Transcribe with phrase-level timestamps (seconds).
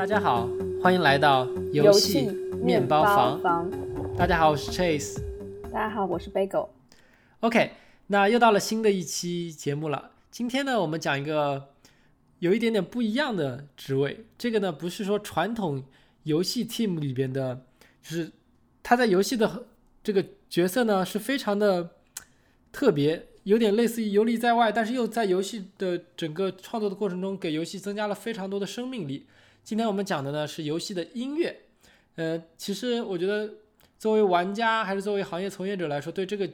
[0.00, 0.48] 大家好，
[0.82, 2.26] 欢迎来到游戏
[2.62, 3.70] 面包房。
[4.16, 5.20] 大家好，我是 Chase。
[5.64, 6.68] 大家好，我是 Bagel。
[7.40, 7.72] OK，
[8.06, 10.12] 那又到了新的一期节目了。
[10.30, 11.68] 今天呢，我们讲一个
[12.38, 14.24] 有一点点不一样的职位。
[14.38, 15.84] 这个呢，不是说传统
[16.22, 17.66] 游戏 team 里边的，
[18.02, 18.32] 就是
[18.82, 19.66] 他在游戏的
[20.02, 21.90] 这个角色呢，是非常的
[22.72, 23.26] 特别。
[23.44, 29.26] 有点类似于游离在外，但是又在游戏的整个创作的过程中给游戏增加了非常多的生命力。
[29.62, 31.60] 今天我们讲的呢是游戏的音乐。
[32.16, 33.54] 呃，其实我觉得
[33.98, 36.50] 作为玩家还是作为行业从业者来说，对这个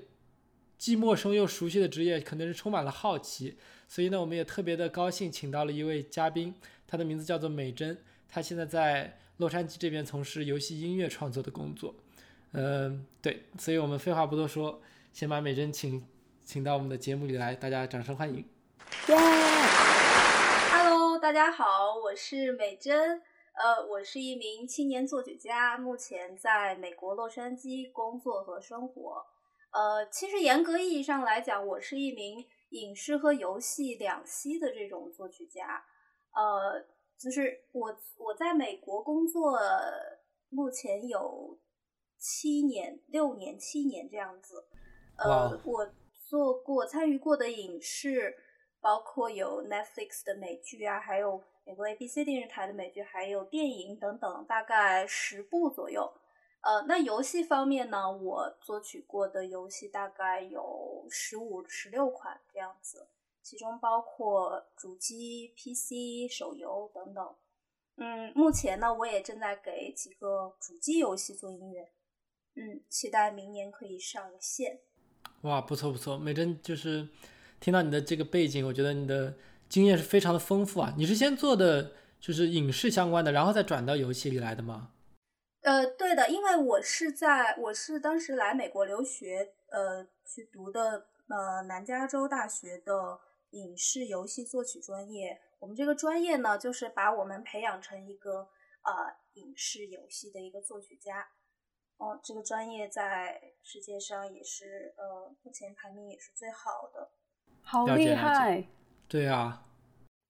[0.79, 3.57] 既陌生又熟悉的职业肯定是充满了好奇。
[3.89, 6.55] 所以呢，我们也特别的高兴，请到了一位嘉宾，
[6.87, 7.97] 他的名字叫做美珍，
[8.29, 11.95] 他现在在洛杉矶这边从事游戏音乐创作的工作。
[12.53, 14.81] 嗯，对，所以我们废话不多说，
[15.13, 16.03] 先把美珍请。
[16.45, 18.37] 请到我们的节目里来，大家掌声欢迎。
[19.09, 20.06] 耶
[21.27, 23.21] 大家好，我是美珍。
[23.55, 29.27] 呃，我是一名青年作曲家，目前在美国洛杉矶工作和生活。
[29.73, 35.85] 呃，其实严格意义上来讲，我是一名影视和游戏两栖的这种作曲家。
[36.33, 36.87] 呃，
[37.19, 37.89] 就是我
[38.19, 39.59] 我在美国工作，
[40.49, 41.59] 目前有
[42.17, 44.65] 七年、六年、七年这样子。
[45.19, 45.93] 呃，我。
[46.29, 48.37] 做过参与过的影视，
[48.81, 56.13] 包括有 Netflix 的美剧啊，还有美国 ABC 电视台的美剧，还有电影等等，大概十部左右。
[56.61, 63.07] 呃，那游戏方面呢，我作曲过的游戏大概有十五、十六款这样子，
[63.43, 67.35] 其中包括主机、PC、手游等等。
[67.99, 71.93] 嗯，目前呢，我也正在给几个主机游戏做音乐，
[72.55, 74.81] 嗯，期待明年可以上线。
[75.43, 77.09] 哇，不错不错，美珍就是
[77.61, 79.35] 听到你的这个背景，我觉得你的
[79.69, 80.95] 经验是非常的丰富啊。
[80.97, 84.93] 你是先做的就是影视相关的，然后再转到游戏里来的吗？
[85.63, 93.19] 呃，对的，因为我是在我是当时来美国留学，呃，去读的呃南加州大学的
[93.51, 95.41] 影视游戏作曲专业。
[95.59, 98.49] 我们这个专业呢，就是把我们培养成一个
[98.83, 101.27] 呃影视游戏的一个作曲家。
[101.97, 107.09] 哦，这个专业在世界上也是，呃，目前排名也是最好的，
[107.69, 108.69] 好厉害！
[109.09, 109.61] 对啊，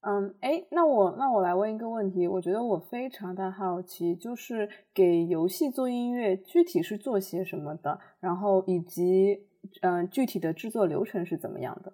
[0.01, 8.01] 嗯，哎，那我那我来问一个问题，我觉得我非常的好奇，就是给游戏做音乐，具体是做些什么的？
[8.21, 9.47] 然后以及，
[9.83, 11.93] 嗯，具体的制作流程是怎么样的？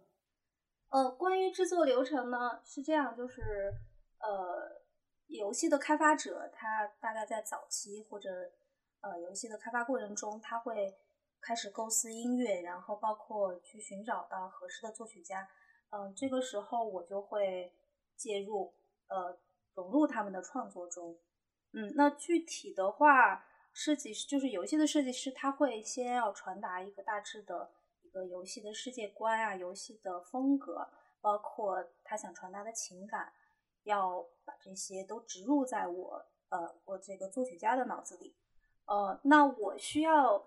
[0.91, 3.43] 呃，关于制作流程呢，是这样，就是，
[4.21, 4.81] 呃，
[5.27, 8.31] 游戏的开发者他大概在早期或者。
[9.05, 10.95] 呃，游戏的开发过程中，他会
[11.43, 15.49] 开始构思音乐，然后包括去寻找到合适的作曲家。
[15.91, 17.75] 嗯，这个时候我就会
[18.17, 18.73] 介入，
[19.09, 19.37] 呃，
[19.75, 21.19] 融入他们的创作中。
[21.73, 27.71] 嗯，那具体的话，设计师就是游戏的设计师，他会先要传达一个大致的
[28.03, 30.89] 一个游戏的世界观啊，游戏的风格，
[31.21, 33.33] 包括他想传达的情感，
[33.83, 38.37] 要把这些都植入在我呃我这个作曲家的脑子里。
[38.85, 40.45] 呃，那我需要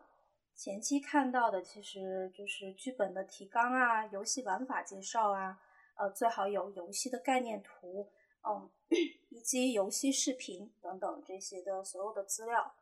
[0.56, 5.60] 前期看到的其实就是剧本的提纲啊，游戏玩法介绍啊，
[5.96, 8.10] 呃，最好有游戏的概念图，
[8.48, 8.70] 嗯，
[9.30, 12.74] 以及游戏视频等等这些的所有的资料，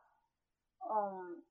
[0.88, 1.44] 嗯，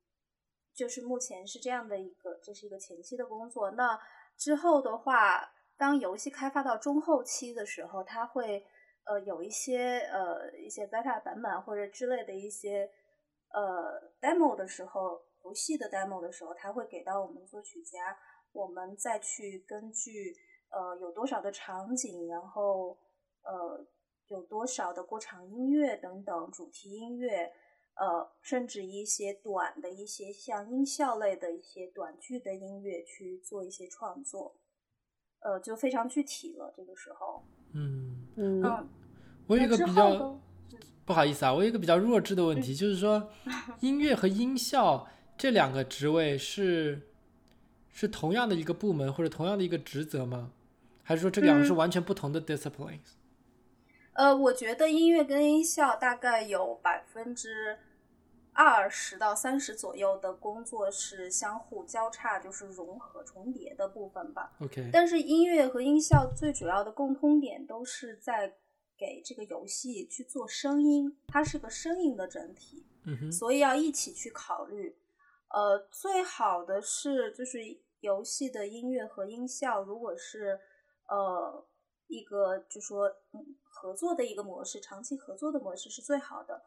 [0.73, 3.71] 就是目前是这样的一个，这是一个前期的工作。
[3.71, 3.99] 那
[4.37, 8.65] 之后的话，当游戏开发到中后期的时候，它会
[9.03, 12.89] 呃有一些呃一些 beta 版本或者之类的一些。
[13.55, 18.17] 呃，demo 的时候，游戏的 demo 的时候，他会给到我们作曲家，
[18.51, 20.35] 我们再去根据
[20.69, 22.97] 呃有多少的场景，然后
[23.43, 23.85] 呃
[24.27, 27.51] 有多少的过场音乐等等主题音乐，
[27.95, 34.55] 呃，甚至一些短的一些像音效类的一些短剧的音乐去做一些创作，
[35.41, 36.73] 呃，就非常具体了。
[36.75, 37.43] 这个时候，
[37.73, 38.89] 嗯嗯，
[39.47, 40.39] 我有一个比较。
[41.05, 43.29] 不好意思啊，我有一个比较弱智的问题，就是说，
[43.81, 45.05] 音乐和音效
[45.37, 47.01] 这两个职位是
[47.91, 50.51] 是同样的一个部门或者同样的一个职责吗？
[51.03, 53.15] 还是说这两个是完全不同的 disciplines？
[54.13, 57.79] 呃，我觉得音乐跟音效大概有百分之
[58.53, 64.53] 二十到三十左右的工作是相互交叉，就是融合重叠的部分吧。
[64.59, 68.55] OK，但是音乐和音效最主要的共通点都是在。
[68.95, 74.95] 给这个游戏去做声音，它是个声音的整体，嗯所以要一起去考虑。
[75.53, 77.59] 呃，最好的是就是
[77.99, 80.59] 游戏的音乐和音效，如果是
[81.07, 81.63] 呃
[82.07, 83.09] 一个就说
[83.61, 86.63] 合作的一个模式，长期合作的模式是最好的。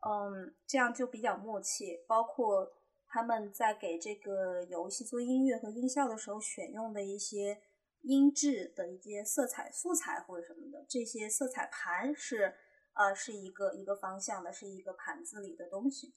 [0.00, 2.04] 嗯，这样就比较默契。
[2.08, 2.72] 包括
[3.06, 7.62] 他们在给这个游戏做音乐和音效的时候，选用的一些
[8.02, 12.56] 音质的一些色彩素材或者什么的，这些色彩盘是
[12.94, 16.12] 呃是一个一个方向的，是一个盘子里的东西。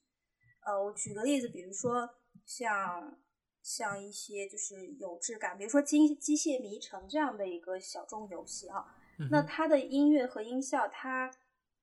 [0.62, 2.10] 呃，我举个例子，比如说
[2.46, 3.20] 像。
[3.62, 8.96] 像一些就是有质感，比如说《机机械迷城》这样的一个小众游戏啊，
[9.30, 11.30] 那它的音乐和音效，它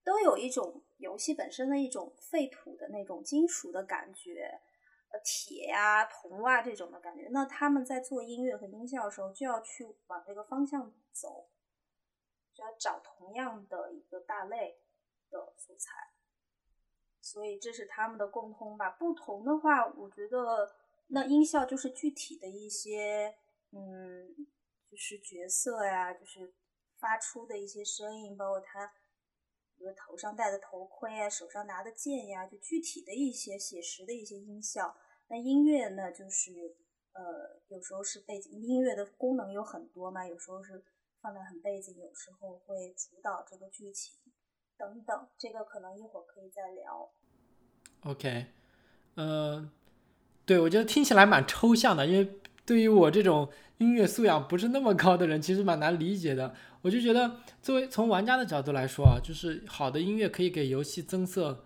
[0.02, 4.58] 都有一种游戏本身的一种废土的那种金属的感觉，
[5.10, 7.28] 呃，铁呀、铜啊这种的感觉。
[7.30, 11.50] 那他们在做音乐和音效的时候，就要去往这个方向走，
[12.54, 14.80] 就要找同样的一个大类
[15.30, 15.92] 的素材，
[17.26, 18.90] 所以这是他们的共通吧。
[18.90, 20.70] 不同的话，我觉得。
[21.08, 23.36] 那音效就是具体的一些，
[23.70, 24.34] 嗯，
[24.90, 26.52] 就是角色呀，就是
[26.98, 28.88] 发出的一些声音，包括他，
[29.76, 34.96] 比如头上戴的头盔啊，手上拿的剑呀，就具体的一些写实的一些音效。
[35.28, 36.76] 那音乐呢，就是
[37.12, 40.84] 呃，有时候是背景音乐的功能有很多嘛，有时候是
[41.20, 44.18] 放在很背景，有时候会主导这个剧情
[44.78, 45.26] 等等。
[45.38, 47.08] 这个可能一会儿可以再聊。
[48.04, 48.46] OK，
[49.14, 49.70] 呃。
[50.46, 56.54] 对，我觉得听起来蛮抽象的，因为对于我这种音乐素养不是那么高的人，其实蛮难理解的。
[56.82, 61.64] 我就觉得，作为从玩家的角度来说啊，就是好的音乐可以给游戏增色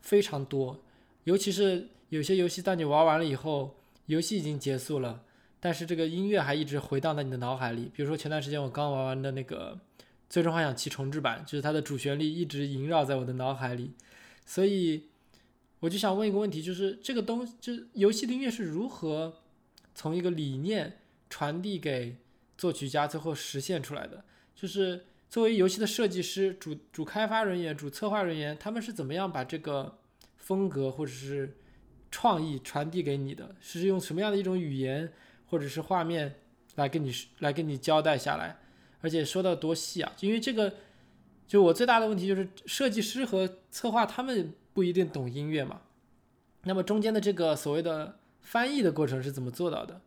[0.00, 0.80] 非常多，
[1.24, 3.76] 尤其是有些游戏当你玩完了以后，
[4.06, 5.22] 游戏已经结束了，
[5.60, 7.92] 但是这个音乐还一直回荡在你的脑海里。
[7.94, 9.74] 比如说前段时间我刚玩完的那个
[10.32, 13.92] 《最终幻想七重置版》，就是它的主旋律一直萦绕在我的脑海里，
[14.44, 15.08] 所以。
[15.82, 19.42] 我就想问一个问题，就是这个东，就游戏的音乐是如何
[19.96, 22.18] 从一个理念传递给
[22.56, 24.24] 作曲家，最后实现出来的？
[24.54, 29.98] 就是作为游戏的设计师、主主开发人员、主策划人员，他们是怎么样把这个
[30.36, 31.56] 风格或者是
[32.12, 33.56] 创意传递给你的？
[33.60, 35.12] 是用什么样的一种语言
[35.46, 36.36] 或者是画面
[36.76, 38.60] 来跟你来跟你交代下来？
[39.02, 40.10] 而且说到多细啊？
[40.20, 40.72] 因为这个，
[41.46, 44.54] 就我最大的问题就是设计师和策划他们。
[44.74, 45.82] 不一定懂音乐嘛？
[46.62, 50.00] 那么中间的这个所谓的翻译的过程是怎么做到的？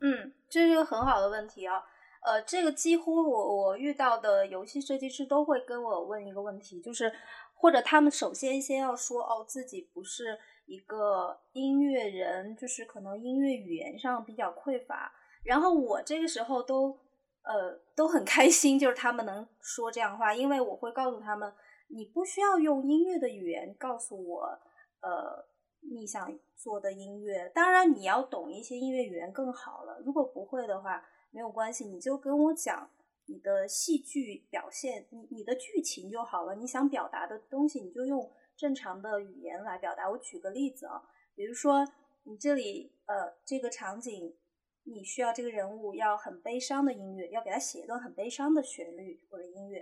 [0.00, 1.82] 嗯，这是个很好的问题啊。
[2.22, 7.12] 呃，这个几乎我我遇到的游戏设计师都会跟我问一个问题，就是
[7.52, 15.12] 或者他们首先先要说哦自己不是一个音乐人，就是可能音乐语言上比较匮乏。
[15.42, 16.98] 然后我这个时候都
[17.46, 21.50] 呃都很开心，就是他们能说这样话，因为我会告诉他们。
[21.88, 24.60] 你不需要用音乐的语言告诉我，
[25.02, 25.46] 呃，
[25.82, 27.48] 你想做的音乐。
[27.54, 30.02] 当然，你要懂一些音乐语言更好了。
[30.04, 31.00] 如果不会的话，
[31.30, 32.90] 没有关系，你就跟我讲
[33.26, 36.56] 你的戏剧表现，你你的剧情就好了。
[36.56, 40.10] 你想表达的东西，你就用正常的语言来表达。
[40.10, 41.00] 我举个例子啊，
[41.36, 41.86] 比如说
[42.24, 44.36] 你这里呃这个场景，
[44.86, 49.80] 你需要这个人物要很悲伤的音乐，要给他写一段很悲伤的旋律或者音乐。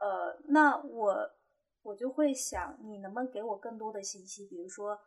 [0.00, 1.30] 呃，那我
[1.82, 4.46] 我就会想，你能不能给我更多的信息？
[4.46, 4.98] 比如说，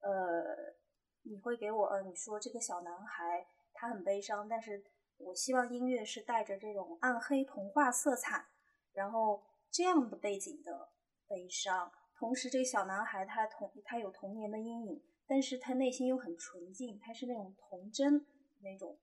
[0.00, 0.74] 呃，
[1.22, 4.84] 你会给我，呃，你说这个小男孩他很悲伤，但是
[5.18, 8.44] 我希望音乐是带着这种暗黑童话色彩，
[8.92, 10.90] 然后这样的背景的
[11.28, 11.90] 悲伤。
[12.16, 18.24] 同时，这个小男孩他童他有童年的阴影，但是他内心又很纯净，他是那种童真
[18.64, 18.98] 那种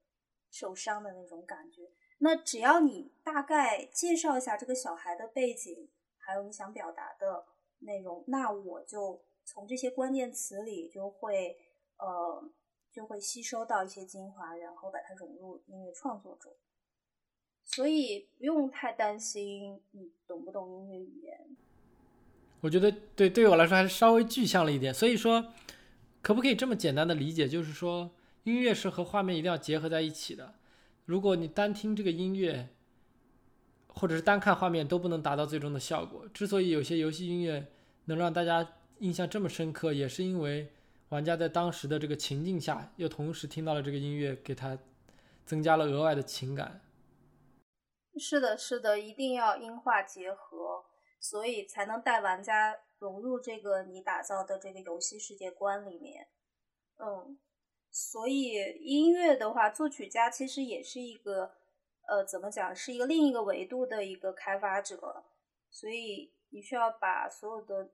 [0.50, 1.89] 受伤的那种感觉。
[2.18, 5.88] 那只要你大概介绍一下这个小孩的背景，
[6.18, 7.46] 还有你想表达的
[7.80, 11.58] 内容，那我就从这些关键词里就会
[11.98, 12.51] 呃
[12.91, 16.51] 就会吸收到一些精华，然后把它融入音乐创作中。
[17.63, 21.56] 所以不用太担心你懂不懂音乐语言。
[22.60, 24.94] 我觉得对对我来说还是稍微具象了一点。
[24.94, 25.53] 所以说，
[26.22, 28.12] 可不可以这么简单的理解，就是说
[28.44, 30.56] 音乐是和画面一定要结合在一起的。
[31.06, 32.70] 如果你单听这个音乐，
[33.88, 36.28] 或者是单看画面，都不能达到最终的效果。
[36.30, 37.68] 之所以有些游戏音乐
[38.06, 40.72] 能让大家印象这么深刻，也是因为
[41.10, 44.78] 玩家在当时的这个情境下，又同时听到了这个音乐，给他
[45.46, 46.82] 增加了额外的情感。
[48.18, 50.86] 是的，是的，一定要音画结合，
[51.20, 56.28] 所以才能带玩家融入这个你打造的这个游戏世界观里面。
[56.98, 57.38] 嗯。
[57.92, 61.52] 所以音乐的话，作曲家其实也是一个，
[62.08, 65.26] 呃，怎么讲，是一个另一个维度的一个开发者。
[65.70, 67.90] 所以你需要把所有的，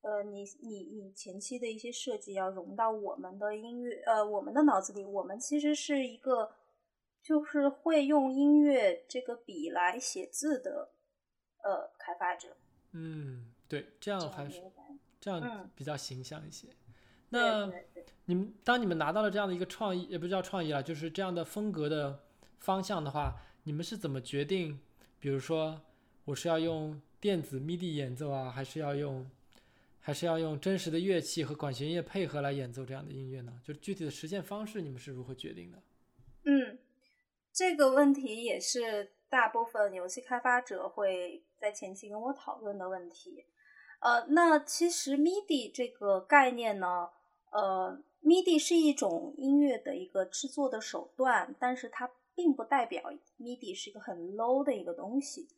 [0.00, 5.04] 呃，你你你前期的一些设计要融到我们的音乐，呃，我们的脑子里。
[5.04, 6.52] 我们其实是一个，
[7.22, 10.90] 就是会用音乐这个笔来写字的
[11.62, 12.56] 呃开发者。
[12.92, 14.62] 嗯，对，这样还是
[15.20, 16.66] 这样嗯比较形象一些。
[16.68, 16.87] 对
[17.30, 17.70] 那
[18.24, 22.24] 你们当你们拿到了这样的一个创意，也不叫创意了，就是这样的风格的
[22.58, 24.80] 方向的话，你们是怎么决定？
[25.18, 25.80] 比如说，
[26.24, 29.28] 我是要用电子 MIDI 演奏啊，还是要用，
[30.00, 33.60] 还是要用真实的乐器和管弦乐配合来演奏这样的音乐呢？
[33.64, 35.82] 就是具体的实现方式，你们是如何决定的？
[36.44, 36.78] 嗯，
[37.52, 43.44] 这个问题也是大部分游戏开发者会在前期跟我讨论的问题。
[44.00, 47.10] 呃，那其实 MIDI 这个概念呢，
[47.50, 53.02] 呃，MIDI 是一种音乐的一个制作的手段，但是它并不代表
[53.38, 55.48] MIDI 是一个很 low 的一个东西。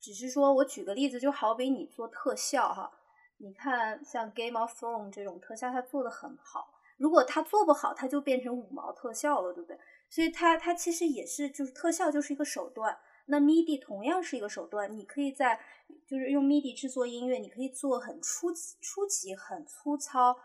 [0.00, 2.90] 只是说我举个例子，就好比你做特效哈，
[3.38, 6.72] 你看像 Game of Thrones 这种特效，它做的很好。
[6.96, 9.78] 如果它做不好，它就变成五毛特效了，对不对？
[10.08, 12.98] 所以它它其实也是就是特效就是一个手段。
[13.26, 15.60] 那 MIDI 同样是一个手段，你可以在
[16.06, 18.48] 就是用 MIDI 制作音乐，你可以做很初
[18.80, 20.36] 初级很粗糙，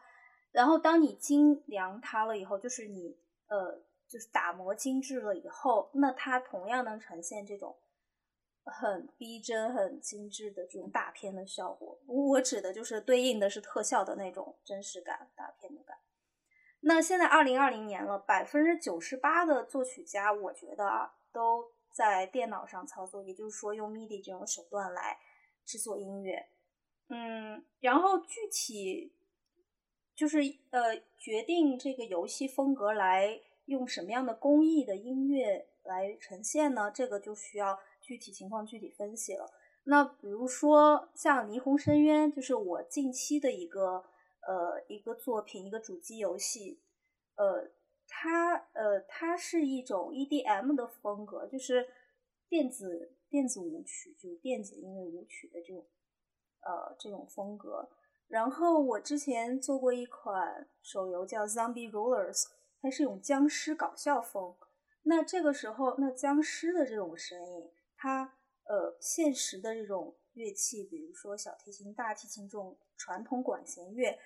[0.55, 7.75] 然后当你精良它了以后，就是你呃就是打磨精致了以后，那它同样能呈现这种
[8.63, 11.99] 很逼真、很精致的这种大片的效果。
[12.07, 15.97] 我指的就是对应的是特效的那种真实感、大片的感。
[16.79, 25.17] 那现在二零二零年了，百分之九十八的作曲家，我觉得啊，都在电脑上操作，也就是说用 MIDI 这种手段来
[25.65, 26.47] 制作音乐。
[27.09, 29.11] 嗯，然后具体
[30.15, 36.89] 就是呃，决定这个游戏风格来用什么样的工艺的音乐来呈现呢？
[36.89, 39.51] 这个就需要具体情况具体分析了。
[39.83, 44.05] 那比如说像《霓虹深渊》，就是我近期的一个
[44.47, 46.79] 呃一个作品，一个主机游戏，
[47.35, 47.69] 呃，
[48.07, 51.87] 它呃它是一种 EDM 的风格，就是
[52.47, 55.85] 电子电子舞曲，就是电子音乐舞曲的这种
[56.61, 57.89] 呃这种风格。
[58.27, 62.45] 然后我之前做过一款手游叫 Zombie Rollers，
[62.81, 64.55] 它是用僵尸搞笑风。
[65.03, 74.17] 那这个时候，那僵尸的这种声音，它呃现实的这种乐器，比如说小提琴、大提琴这种传统管弦乐，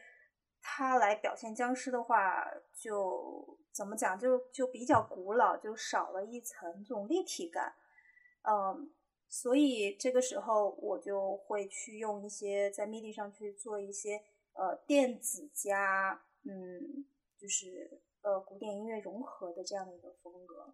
[0.62, 7.76] 它来表现僵尸的话，就怎么讲，就就比较古老，就少了一层这种立体感。
[8.44, 8.90] 嗯，
[9.30, 14.22] 所以这个时候我就会去用一些在 MIDI 上去做一些
[14.54, 17.06] 呃电子加嗯，
[17.38, 20.74] 就是呃古典音乐融合的这样的一个风格。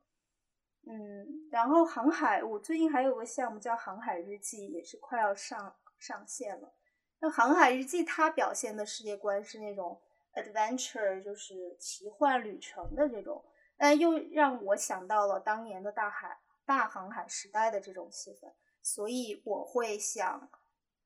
[0.87, 6.73] 嗯，然后航海，我最近还有个项目叫《航海日记》，也是快要上上线了。
[7.19, 9.99] 那《航海日记》它表现的世界观是那种
[10.33, 13.43] adventure，就是奇幻旅程的这种，
[13.75, 20.49] 但又让我想到了当年的大海大航海时代的这种气氛，所以我会想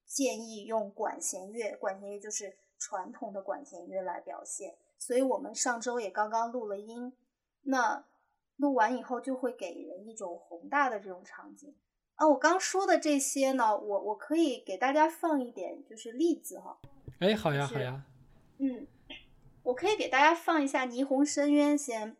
[0.06, 4.76] 建议用管弦乐，管弦乐就是传统的管弦乐来表现。
[4.98, 7.14] 所以我们上周也刚刚录了音，
[7.62, 8.04] 那
[8.58, 11.74] 录完以后就会给人一种宏大的这种场景。
[12.16, 16.78] 啊，我刚说的这些呢，我我可以给大家放一点就是例子哈。
[17.20, 18.04] 哎，好呀，好呀，
[18.58, 18.86] 嗯，
[19.64, 22.18] 我可以给大家放一下《霓虹深渊》先，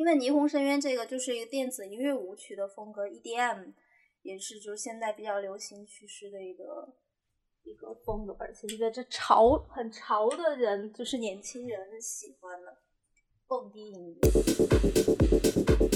[0.00, 3.74] 因为《霓虹深渊》这个就是一个电子音乐舞曲的风格，EDM
[4.22, 6.94] 也是就是现在比较流行趋势的一个
[7.64, 12.78] 一个风格，而且这个这潮很潮的人，就是年轻人喜欢的
[13.46, 15.89] 蹦迪音乐。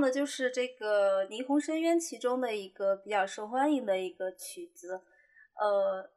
[0.00, 5.02] 的就是这个《霓虹深渊》其中的一个比较受欢迎的一个曲子。
[5.54, 6.10] 呃，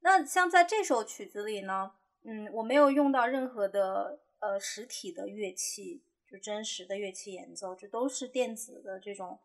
[0.00, 1.92] 那像在这首曲子里呢，
[2.24, 9.38] 嗯，我没有用到任何的呃实体的乐器，就真实的乐器演奏，这都是电子的这种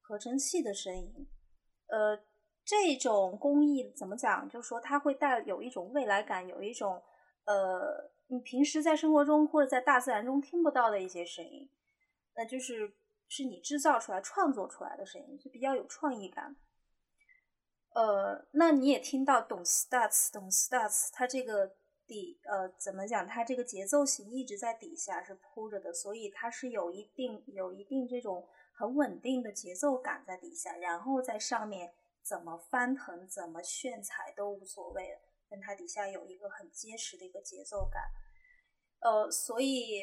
[0.00, 1.28] 合成器的声音。
[1.86, 2.18] 呃，
[2.64, 4.48] 这种工艺怎么讲？
[4.48, 7.02] 就是说它会带有一种未来感，有一种
[7.44, 8.10] 呃。
[8.30, 11.66] 你平时在生活中或者在大自然中听不到的一些声音，
[12.38, 12.94] 那就是
[13.26, 16.54] 是你制造出来、创作出来的声音，就比较有创意感。
[17.94, 21.74] 呃，那你也听到懂 starts 懂 starts，它这个
[22.06, 23.26] 底呃怎么讲？
[23.26, 31.92] 它这个节奏型一直在底下是铺着的，所以它是有一定有一定这种很稳定的节奏感在底下，然后在上面
[32.22, 35.18] 怎么翻腾、怎么炫彩都无所谓了。
[35.50, 38.02] 但它底下有一个很结实的一个节奏感，
[39.00, 40.02] 呃，所以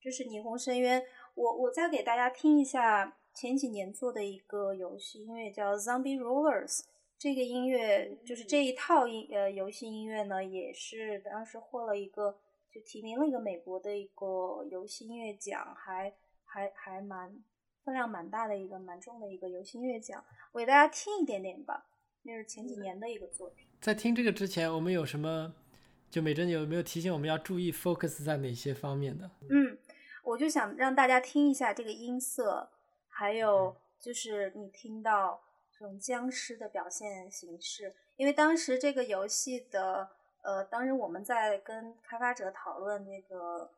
[0.00, 1.02] 就是霓虹深渊。
[1.34, 6.78] 我我再给大家听一下前几年做的一个游戏音乐，叫《Zombie Rollers》。
[7.18, 12.38] 这个音乐就是这一套音呃游戏音乐呢，也是当时获了一个
[12.72, 16.14] 就提名了一个美国的一个游戏音乐奖，还
[16.44, 17.36] 还还蛮
[17.84, 20.24] 分量蛮大的一个蛮重的一个游戏音乐奖。
[20.52, 21.86] 我给大家听一点点吧，
[22.22, 23.66] 那是前几年的一个作品。
[23.80, 25.54] 在听这个之前，我们有什么？
[26.10, 29.30] 就美珍有没有提醒我们要注意 focus 在哪些方面的？
[29.50, 29.76] 嗯，
[30.28, 32.68] 我就想让大家听一下这个音色，
[33.08, 35.40] 还有就是你听到
[35.72, 37.94] 这种僵尸的表现形式。
[38.16, 40.10] 因为当时这个游戏的，
[40.42, 43.70] 呃，当时我们在跟开发者讨论那个，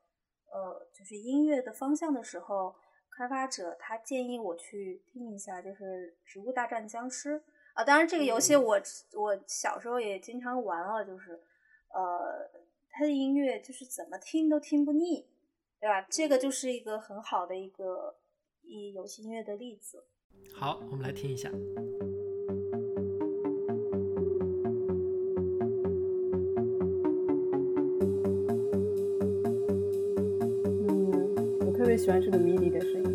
[0.50, 2.74] 呃，就是音乐的方向的时候，
[3.16, 7.38] 开发者他建议我去听一下，就是《植物大战僵尸》。
[7.74, 8.80] 啊，当然这个游戏我
[9.14, 11.40] 我小时候也经常玩了，就是，
[11.94, 12.50] 呃，
[12.90, 15.28] 它的音乐就是怎么听都听不腻，
[15.80, 16.06] 对吧？
[16.10, 18.14] 这个就是一个很好的一个
[18.62, 20.04] 以游戏音乐的例子。
[20.54, 21.50] 好，我们来听一下。
[30.86, 33.09] 嗯，我特别喜欢这个 MIDI 的声音。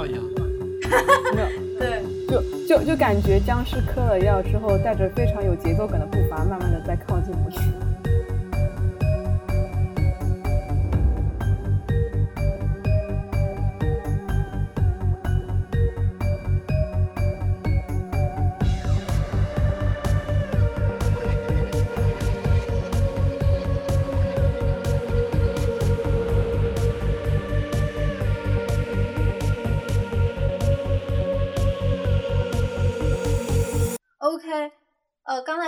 [0.00, 0.22] 药一样，
[1.34, 1.46] 没有，
[1.78, 7.50] 对，就就就感觉僵尸嗑了药之后，带着非常有节奏感的步伐，慢慢的在靠近我。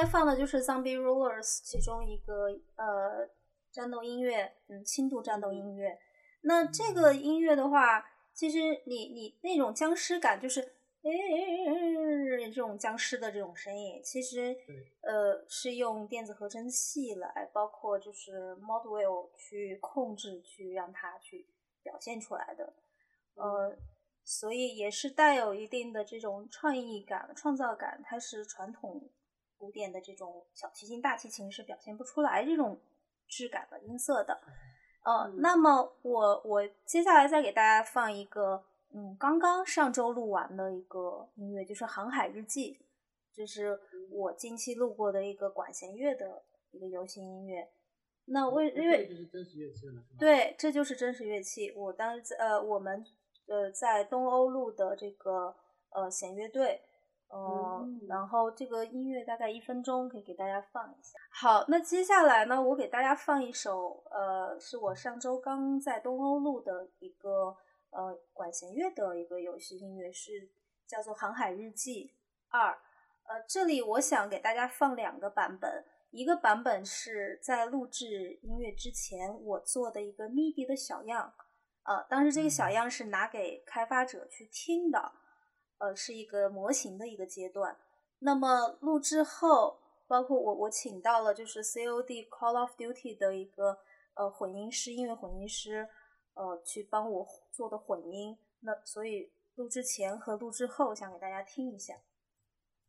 [0.05, 3.29] 放的就是《Zombie Rollers》其中一个呃
[3.71, 5.99] 战斗音乐，嗯，轻度战斗音乐。
[6.43, 11.11] 那这个音乐的话，其实你你那种僵尸感，就是哎
[12.51, 14.57] 这种僵尸的这种声音，其实
[15.03, 21.47] 呃是用电子合成器来，包括就是 Modwell 去控制，去让它去
[21.83, 22.73] 表现出来的。
[23.35, 23.77] 呃，
[24.25, 29.11] 所以也是带有一定的这种创意感、创造感，它是传统。
[29.59, 32.81] 古典的这种小提琴、大提琴是表现不出来这种
[33.29, 34.41] 质感的音色的，
[35.05, 42.75] 呃，那么我我接下来再给大家放一个，嗯，刚刚上周录完的一个音乐，就是《航海日记》，
[43.37, 43.79] 就是
[44.11, 47.71] 我近期录过的一个管弦乐的一个游戏音乐。
[48.25, 49.09] 那为因为
[50.19, 51.71] 对，这就是真实乐器。
[51.77, 53.07] 我当时呃，我们
[53.47, 55.55] 呃在东欧录的这个
[55.91, 56.83] 呃弦乐队。
[57.35, 61.19] 嗯，然后这个音乐大概一分钟，可以给大家放一下。
[61.31, 67.57] 好，那接下来呢，我给大家放一首，呃，是我上周刚在东欧录的一个
[67.89, 70.51] 呃管弦乐的一个游戏音乐，是
[70.87, 72.13] 叫做《航海日记
[72.51, 72.71] 二》。
[73.25, 81.33] 呃，这里我想给大家放两个版本，一个版本是在录制音乐之前我做的一个 MIDI 的小样，
[81.85, 85.13] 呃，当时这个小样是拿给开发者去听的。
[85.79, 87.77] 呃，是一个模型的一个阶段。
[88.21, 93.81] 那么录制后，包括我我请到了就是 COD Call of Duty 的一个
[94.15, 95.89] 呃混音师，音乐混音师，
[96.35, 98.39] 呃，去帮我做的混音。
[98.61, 101.95] 那所以录制前和录制后，想给大家听一下。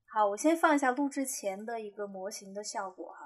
[0.05, 3.22] 好，我先放一下录制前的一个模型的效果哈。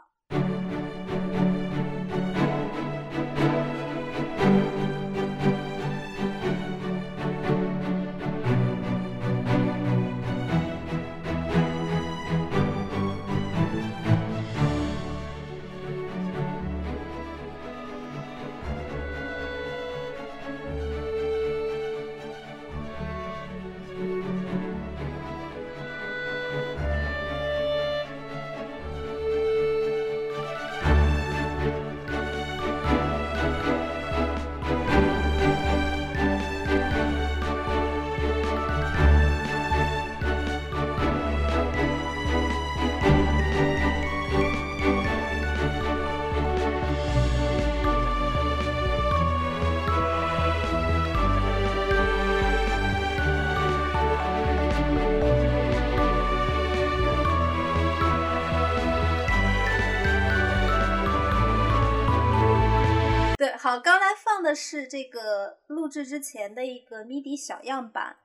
[64.47, 68.15] 的是这个录制之前的一个 MIDI 小样板，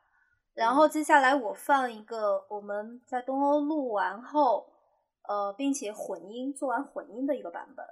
[0.55, 4.69] 然后接下来我放一个我们在东欧录完后，
[5.29, 7.85] 呃，并且混音做完混音的一个版本。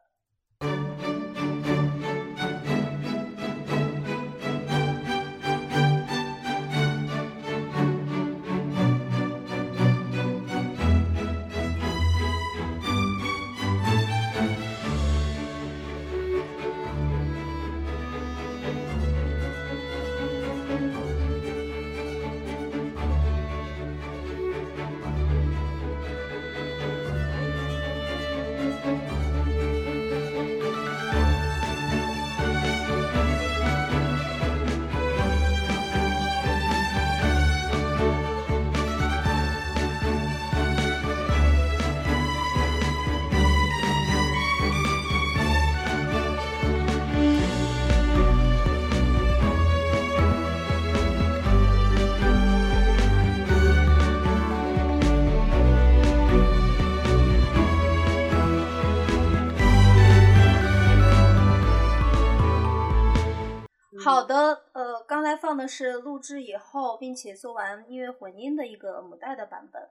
[64.11, 69.89] 好的，呃，刚才放的是录制以后，并且做完音乐混音的一个母带的版本。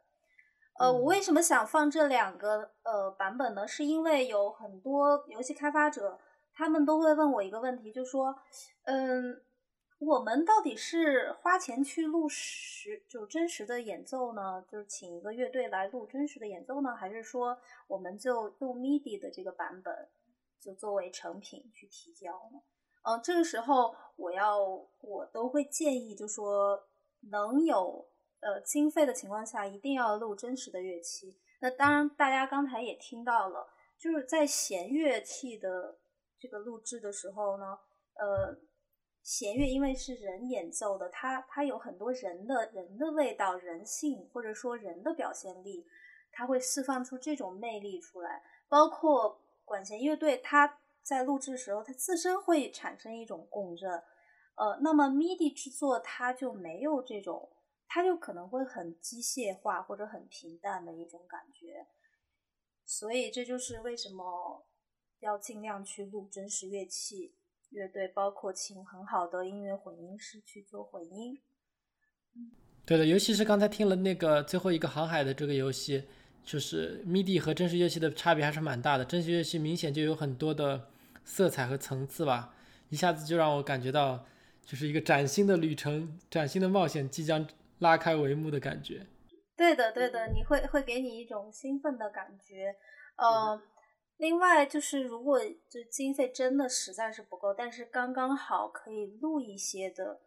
[0.77, 3.65] 呃，我为什么想放这两个呃版本呢？
[3.65, 6.19] 是因为有很多游戏开发者，
[6.53, 8.35] 他们都会问我一个问题，就说，
[8.83, 9.41] 嗯，
[9.99, 14.65] 我们到底是花钱去录实就真实的演奏呢？
[14.67, 20.09] 就是请一个乐队来录真实的演奏呢，还是说我们就用 MIDI 的这个版本
[20.59, 22.59] 就作为成品去提交呢？
[23.09, 24.59] 嗯，这个时候我要
[25.01, 26.79] 我都会建议，就说
[27.31, 28.07] 能有
[28.39, 31.35] 呃经费的情况下，一定要录真实的乐器。
[31.59, 33.67] 那当然，大家刚才也听到了，
[33.97, 35.97] 就是在弦乐器的
[36.39, 37.79] 这个录制的时候呢，
[38.13, 38.55] 呃，
[39.23, 45.83] 弦乐因为是人演奏的，它它有很多人的人的味道、人性或者说人的表现力，
[46.31, 48.43] 它会释放出这种魅力出来。
[48.67, 50.77] 包括管弦乐队，它。
[51.09, 53.89] 在录制的时候，它自身会产生一种共振，
[54.53, 57.49] 呃，那么 MIDI 制作它就没有这种，
[57.87, 61.87] 它就可能会很机械化或者很平淡的一种感觉，
[62.85, 64.67] 所以这就是为什么
[65.21, 67.33] 要尽量去录真实乐器
[67.71, 71.41] 乐队，包括请很好的音乐混音师去做混音。
[72.85, 76.03] 对的，尤其是刚才听了那个最后一个航海的这个游戏，
[76.43, 80.91] 就是 MIDI 和真实乐器的差别还是蛮大的，真实乐器明显就有很多的。
[81.29, 82.55] 色彩和层次吧，
[82.89, 84.25] 一下子就让我感觉到，
[84.65, 89.05] 就是一个崭新的旅程、崭新的冒险即将拉开帷幕的感觉。
[89.55, 92.75] 对的，对的，你会会给你一种兴奋的感觉。
[93.15, 93.61] 呃，
[94.17, 100.19] 另外就是，如果就经费真的实在是不够，但是刚刚好可以录一些的，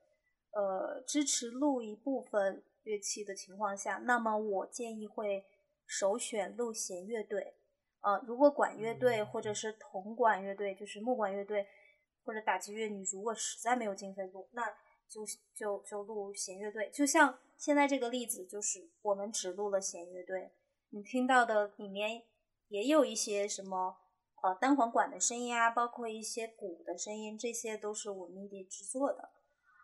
[0.52, 5.44] 呃，支持录一部分乐器的情况下，那么我建议会
[5.84, 7.54] 首选录弦乐队。
[8.02, 11.64] 呃，如果管乐队或者是铜管乐队，就是木管乐队
[12.24, 14.64] 或者打击乐，你如果实在没有经费录，那
[15.08, 16.90] 就就就录弦乐队。
[16.90, 20.50] 就像现在这个例子，就是我们只录了弦乐队，
[20.90, 22.24] 你听到的里面
[22.66, 23.96] 也有一些什么
[24.42, 29.30] 呃单簧管的声音啊，包括一些鼓的声音，这些都是我 MIDI 制作的。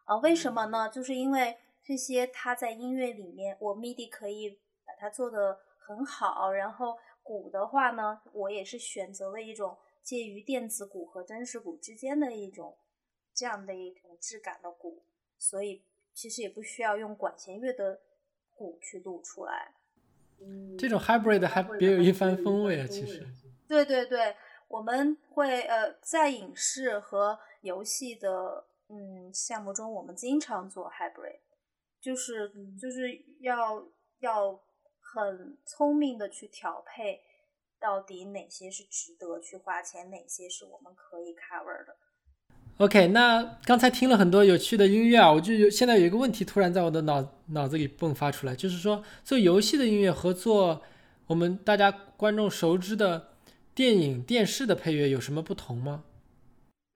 [0.06, 0.88] 啊，为什么呢？
[0.88, 6.98] 就是因为这些它在音乐里面，我 MIDI 可以把它做的很好，然后。
[7.28, 12.78] 鼓的话呢，我也是选择了一种介于电子鼓和真实鼓之间的一种
[13.34, 15.02] 这样的一种质感的鼓，
[15.36, 15.82] 所以
[16.14, 18.00] 其实也不需要用管弦乐的
[18.54, 19.74] 鼓去录出来。
[20.40, 22.86] 嗯这种 hybrid 还别有一番风味啊！
[22.86, 23.26] 其实，
[23.68, 24.34] 对对对，
[24.68, 31.40] 我们会呃在影视和游戏的嗯项目中，我们经常做 hybrid，
[32.00, 33.86] 就是就是要
[34.20, 34.58] 要。
[35.14, 37.20] 很聪明的去调配，
[37.80, 41.96] 到底哪些是值得去花钱，哪些是我们可以 cover 的。
[42.78, 50.82] OK，那刚才听了很多有趣的音乐啊，我就有现在有一个问题突然在我的脑脑子里迸发出来，就是说做游戏的音乐和做
[51.26, 53.30] 我们大家观众熟知的
[53.74, 56.04] 电影、电视的配乐有什么不同吗？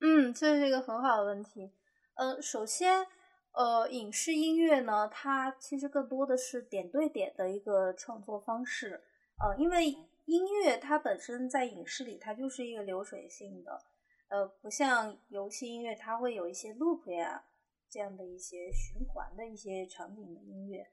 [0.01, 1.73] 嗯，这是一个很好的问题。
[2.15, 3.07] 呃，首先。
[3.53, 9.03] 呃，影视音乐呢，它其实更多的是点对点的一个创作方式。
[9.39, 13.79] 呃，因为音乐它本身在影视里，它就是一个流水性的，
[14.29, 17.45] 呃，不像游戏音乐，它会有一些 loop 呀
[17.91, 20.87] 这样的一些循环的一些场景的音乐。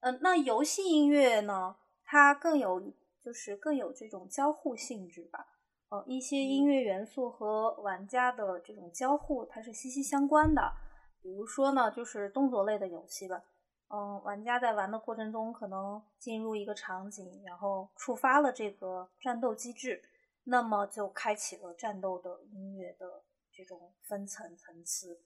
[0.00, 5.46] 嗯，那游戏音乐呢，它更有就是更有这种交互性质吧。
[5.90, 10.72] 呃，一些音乐元素和玩家的这种交互，它是息息相关的。
[11.22, 13.44] 比如说呢，就是动作类的游戏吧，
[13.88, 20.02] 嗯，玩家在玩的过程中可能进入一个场景，然后触发了这个战斗机制，
[20.44, 25.22] 那么就开启了战斗的音乐的这种分层层次。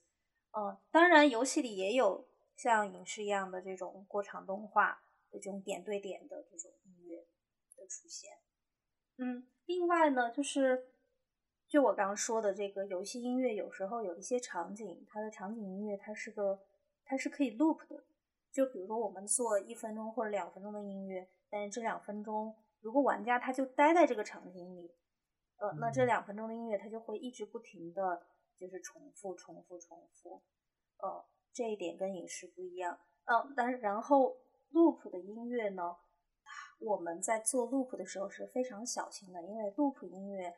[0.51, 7.25] 呃，当然游戏里也有像影视一样的这种过场动画的这种点对点的这种音乐
[7.75, 8.31] 的出现。
[9.17, 9.47] 嗯。
[9.67, 10.87] 另外呢，就是
[11.67, 16.59] 就我刚刚说的这个游戏音乐，有时候有一些场景，它的场景音乐它是个
[17.03, 18.03] 它是可以 loop 的。
[18.51, 24.91] 就比如说我们做一分钟或者两分钟的音乐，但是这两分钟如果玩家他就待在这个场景里，
[25.57, 28.23] 呃，那这两分钟的音乐它就会一直不停的
[28.57, 30.41] 就是重复、重复、重复。
[30.99, 32.97] 呃，这一点跟影视不一样。
[33.25, 34.37] 嗯，但是然后
[34.71, 35.97] loop 的音乐呢？
[36.79, 40.55] 我们在做 loop 的时候是非常小心的，因为 loop 音乐，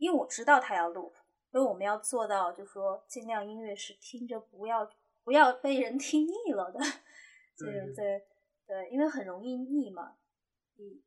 [0.00, 1.12] 因为我知道他要 loop，
[1.52, 4.90] 所以我们要做到，就是说尽量音乐是听着不要
[5.22, 6.80] 不要被人听腻了的，
[7.58, 8.26] 对对
[8.66, 10.16] 对，因为很容易腻嘛。
[10.76, 11.02] 你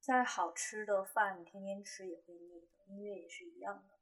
[0.00, 3.94] 再好吃的饭，你天天吃也会腻的，音乐也是一样的。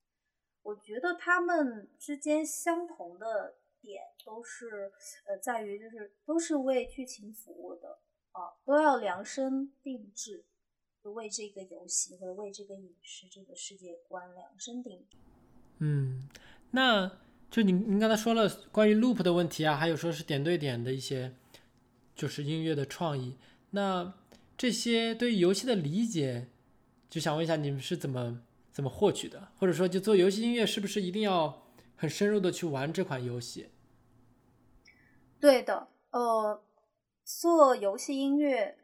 [0.63, 4.91] 我觉得他们之间相同的点都是，
[5.27, 8.01] 呃，在于就是都是为剧情服务的
[8.33, 8.57] 啊。
[8.65, 10.58] 都要量身定制，就
[11.05, 15.17] 为这个游戏或者为这个影视这个世界观量身定制。
[15.79, 16.29] 嗯，
[16.71, 17.19] 那
[17.51, 21.35] 就你您刚才说了关于 loop 的问题啊，还有说是点对点的一些，
[22.15, 23.37] 就是音乐的创意。
[23.71, 24.15] 那
[24.57, 26.49] 这些对于游戏的理解，
[27.09, 29.49] 就想问一下你们是怎么怎么获取的？
[29.59, 33.69] 或者说，就做游戏音乐是不是一定要很深入的去玩这款游戏？
[35.41, 36.63] 对的，呃。
[37.31, 38.79] 做游戏音乐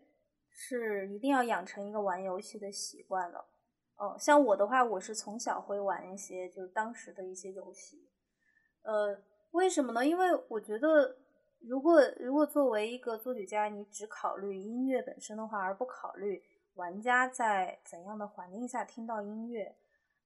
[0.57, 3.45] 是一定要养成一个玩游戏的习惯了。
[3.97, 8.09] 嗯，像我的话，我是从小会玩一些就是当时的一些游戏。
[8.83, 10.07] 呃，为什么呢？
[10.07, 11.19] 因为我觉得，
[11.59, 16.43] 如果如果作为一个作曲家，你只考虑音乐本身的话，而不考虑
[16.75, 19.77] 玩家在怎样的环境下听到音乐，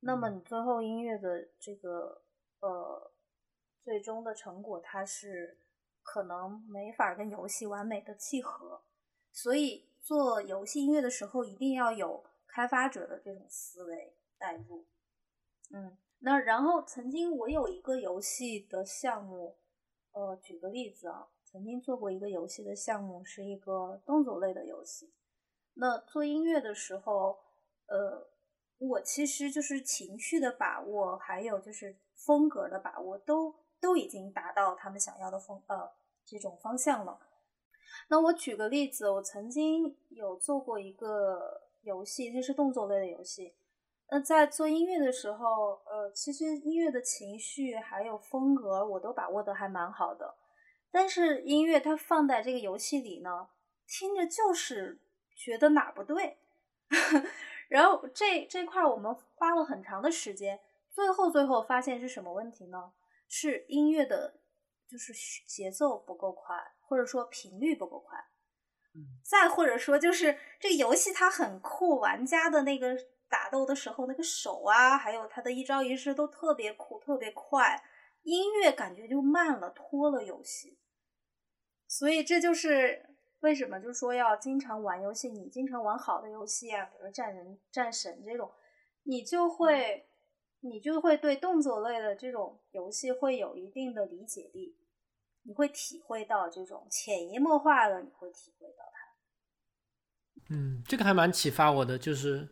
[0.00, 2.22] 那么你最后音乐的这个
[2.60, 3.10] 呃
[3.82, 5.58] 最终的成果，它是。
[6.10, 8.80] 可能没法跟游戏完美的契合，
[9.30, 14.86] 所以做游戏音乐的时候一定要有开发者的这种思维带入。
[15.70, 19.58] 嗯，那然后曾经我有一个游戏的项目，
[20.12, 25.12] 呃，举个例子啊，曾经做过一个游戏的项目，是一个动作类的游戏。
[25.74, 27.40] 那做音乐的时候，
[27.88, 28.30] 呃，
[28.78, 35.92] 我其实就是情绪的把握，还有就是风格的把握，都都已经达到他们想要的风呃。
[36.24, 37.18] 这种方向了。
[38.08, 43.54] 那我举个例子，我曾经有做过一个游戏，它是动作类的游戏。
[44.10, 50.34] 那在做音乐的时候，呃，其实音乐的情绪还有风格，我都把握的还蛮好的。
[50.90, 53.48] 但是音乐它放在这个游戏里呢，
[53.86, 55.00] 听着就是
[55.34, 56.38] 觉得哪不对。
[57.68, 62.92] 然后这这块我们花了很长的时间，最后最后发现是什么问题呢？
[63.28, 64.34] 是音乐的。
[64.90, 65.12] 就是
[65.46, 66.56] 节奏不够快，
[66.88, 68.18] 或者说频率不够快，
[69.22, 72.96] 再或者说就是这个游戏它很酷，玩家的那个
[73.28, 77.82] 打斗的时候那个手啊，还有他的一招一式都特别酷，特别快，
[78.22, 80.78] 音乐感觉就慢了，拖了游戏。
[81.86, 83.06] 所以这就是
[83.40, 88.50] 为什么，就是说要经常玩游戏，你经常玩好的游戏啊，比如战人、战神这种，
[89.02, 90.06] 你就会。
[90.60, 94.76] 你就会对动作类的这种游戏会有一定的理解力，
[95.48, 100.54] 你会体会到这种潜移默化的，你会体会到它。
[100.54, 102.50] 嗯，这个还蛮启发我的，就是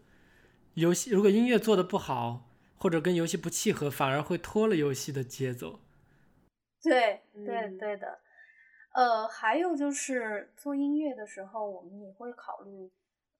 [0.72, 5.80] 游戏如果音乐做的不好，或者跟游戏不契合，反而会拖了游戏的节奏。
[6.82, 8.18] 对对对的，
[8.94, 12.90] 呃，还有就是做音乐的时候，我们也会考虑，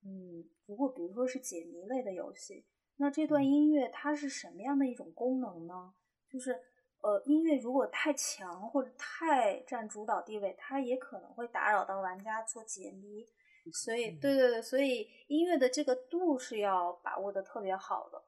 [0.05, 2.63] 嗯，如果比如说是解谜类的游戏。
[2.97, 5.95] 那这段音乐它是什么样的一种功能呢？
[6.29, 6.59] 就是
[7.07, 13.25] 呃，音乐如果太强或者太占主导地位，它也可能会打扰到玩家做解谜。
[13.71, 18.21] 所以，对对对，所以音乐的这个度是要把握的特别好的。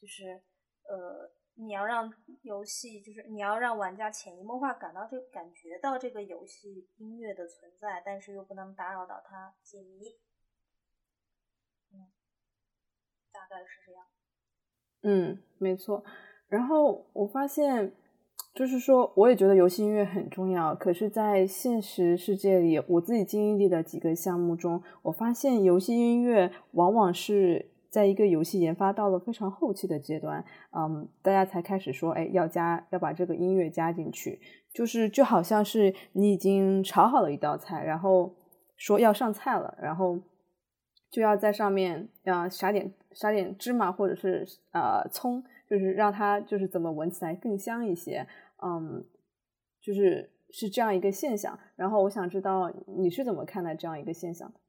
[0.00, 0.42] 就是
[0.88, 2.12] 呃，你要让
[2.42, 10.18] 游戏，就是你要让玩家潜移默化感到这感觉到这个游戏音乐的存在，但是又不能打扰到他解谜。
[13.32, 14.04] 大概是这样，
[15.02, 16.02] 嗯，没错。
[16.48, 17.94] 然后我发现，
[18.56, 20.74] 就是说，我也觉得游戏音乐很重要。
[20.74, 30.42] 可是，在现实世界里，我自己经历的几个项目中，我发现游戏音乐往往是在一个游戏研发到了非常后期的阶段，
[30.74, 34.40] 嗯，大家才开始说，哎，要加要把这个音乐加进去，
[34.72, 38.34] 就是就好像是你已经炒好了一道菜，然后
[38.78, 40.18] 说要上菜了，然后
[41.10, 48.26] 就要在上面啊撒点撒点芝麻或者是呃葱，就是让它就是怎么闻起来更香一些，
[48.62, 49.08] 嗯，
[49.80, 51.58] 就是是这样一个现象。
[51.74, 54.60] 然后我想知道你是怎么看待这样一个现象的？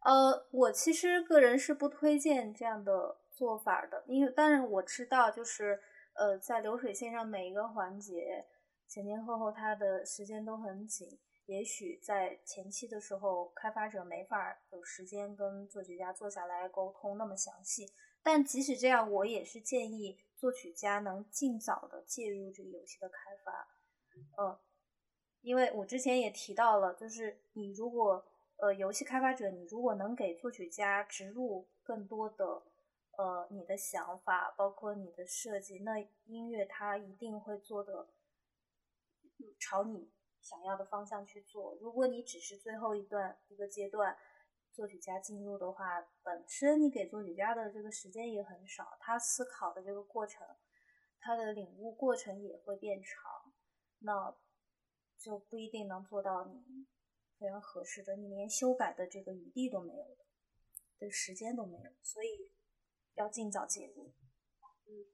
[0.00, 5.80] 呃，我其实个人是不推荐这样的做法的，因为当然我知道，就是
[6.14, 8.46] 呃，在流水线上每一个环节
[8.88, 17.86] 前前后后它的时间都很紧，也许在前期的时候，开发者没法有时间跟作曲家坐下来沟通那么详细。
[18.26, 23.68] 但即使这样，我也是建议作曲家能尽早的介入这个游戏的开发，
[24.36, 24.58] 嗯，
[25.42, 32.64] 因为我之前也提到了，就是你如果呃，游戏开发者，你如果能给作曲家植入更多的
[33.16, 38.08] 呃你的想法，包括你的设计，那音乐它一定会做的
[39.60, 40.10] 朝你
[40.40, 41.78] 想要的方向去做。
[41.80, 44.18] 如果你只是最后一段一个阶段
[44.76, 50.46] 作曲家进入的话，本身你给作曲家的这个时间也很少，他思考的这个过程，
[51.18, 53.54] 他的领悟过程也会变长，
[54.00, 54.36] 那
[55.18, 56.86] 就不一定能做到你。
[57.38, 60.16] 非常合适的，你连修改的这个余地都没有
[60.98, 62.50] 的时间都没有，所以
[63.14, 64.12] 要尽早介入。
[64.86, 65.04] 嗯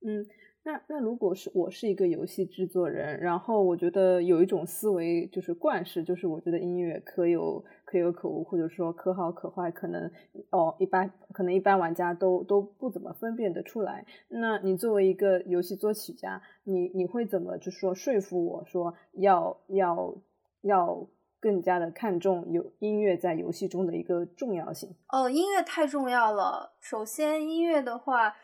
[0.00, 0.28] 嗯，
[0.64, 10.10] 那那如果是我是一个游戏制作人，然后我觉得有一种思维就是惯式，就是我觉得音乐可有可有可无，或者说可好可坏，可能
[10.50, 14.06] 哦一般可能一般玩家都都不怎么分辨得出来。
[14.28, 20.16] 那你作为一个游戏作曲家，你你会怎么就说说服我说要要
[20.62, 21.06] 要？
[21.44, 26.72] 更加的看重有音乐在游戏中的一个重要性哦，音乐太重要了。
[26.80, 28.34] 首先，音乐的话，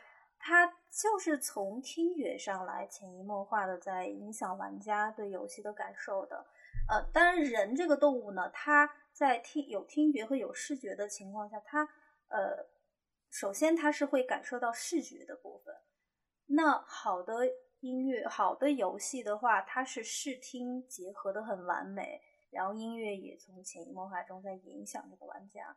[0.40, 6.44] 它就是从听觉上来潜移默化的在影响玩家对游戏的感受的。
[6.88, 11.84] 呃，当然，人这个动物呢，它在听有听觉和有视觉的情况下，它
[12.28, 12.66] 呃，
[13.30, 15.74] 首先它是会感受到视觉的部分。
[16.46, 17.46] 那好的
[17.80, 22.20] 音乐、好的游戏的话，它是视听结合的很完美。
[22.50, 25.76] 然后音乐也从潜移默化中在影响这个玩家，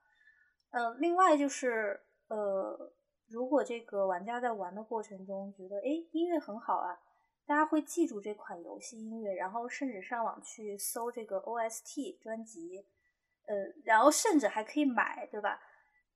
[0.71, 2.91] 呃，另外就是呃，
[3.33, 6.95] 如果这个玩家在玩的过程中觉得哎音乐很好啊，
[7.47, 12.85] 大家会记住这款游戏音乐，然后甚至上网去搜这个 OST 专辑，
[13.47, 15.59] 呃，然后甚至还可以买，对吧？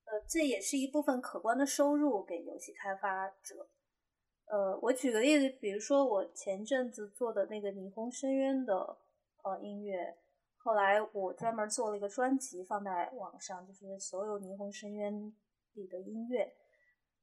[0.05, 3.67] 呃，这也是一部分可观的收入给游戏开发者。
[4.45, 8.97] 呃，我举个例子，比如说我前阵子做的那个《霓虹深渊》的
[9.43, 10.15] 呃音乐。
[10.59, 15.13] 后来我专门做了一个专辑放在网上，就是所有《霓虹深渊》
[15.73, 16.53] 里的音乐，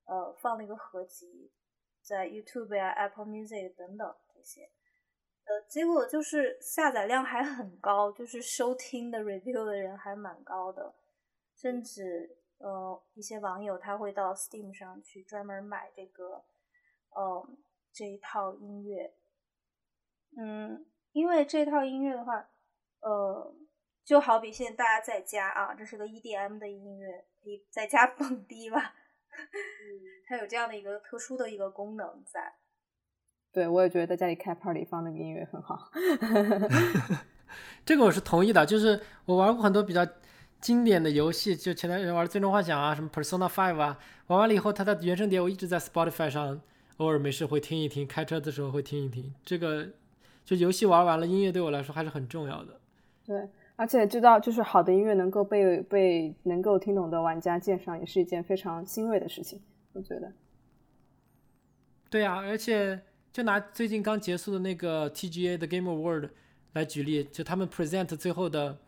[0.05, 1.50] 呃，放了一个合集，
[2.02, 4.70] 在 YouTube 呀、Apple Music 等等这些，
[5.44, 10.94] 呃，结果就是下载量还很高，就是收听的 review 的人还蛮高的，
[11.55, 16.44] 甚至呃一些网友他会到 Steam 上去专门买这个，
[17.11, 17.48] 呃
[17.92, 19.14] 这一套音乐，
[20.36, 22.48] 嗯，因为这套音乐的话。
[23.07, 23.55] 呃，
[24.02, 28.94] 就好比现在大家在家啊，这是个 EDM 的音乐，可以在家 蹦迪吧？
[29.37, 32.55] 嗯，它有这样的一个特殊的一个功能在。
[33.53, 35.91] 对，我也觉得在家里开 party 放那个音乐很好。
[37.87, 40.05] 这个我是同意的，就是我玩过很多比较
[40.61, 46.61] 经典的游戏，就前段时间玩《最终幻想》啊，什么 Persona Five 啊，玩完了以后，它的原声碟我一直在 Spotify 上，
[46.97, 49.32] 偶尔没事会听一听，开车的时候会听一听。
[49.45, 49.89] 这个
[50.45, 52.80] 就游戏玩完了，音乐对我来说还是很重要的。
[53.24, 59.60] 对，而且知道就是好的音乐能够被被能够听懂的玩家鉴赏，也是一件非常欣慰的事情。
[59.92, 60.32] 我觉得。
[62.08, 63.02] 对啊，而且
[63.32, 66.30] 就拿最近刚结束的那个 TGA 的 Game Award
[66.74, 68.78] 来举例，就他们 present 最后的，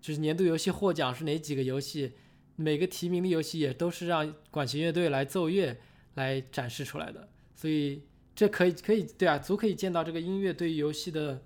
[0.00, 2.12] 就是年度游戏获奖是哪几个游戏，
[2.54, 5.76] 每个提名的游戏也都是让管弦乐队来奏乐
[6.14, 8.04] 来展示出来的，所以
[8.36, 11.42] 这可以可以对啊，足可以见到这个音乐对于游戏的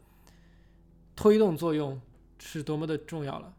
[1.16, 1.98] 推动作用。
[2.38, 3.54] 是多么的重要了。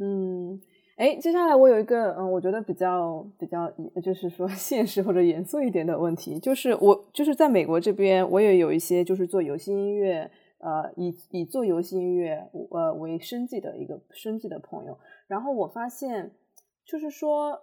[0.00, 0.60] 嗯，
[0.96, 3.70] 哎，接下来我有一个嗯，我觉得比较比较
[4.02, 16.32] 就是说 现实或者严肃一点的问题，就是我就是在美国这边，我也有一些就是做游戏音乐，呃，以以做游戏音乐呃为生计的一个生计的朋友，然后我发现
[16.84, 17.62] 就是说。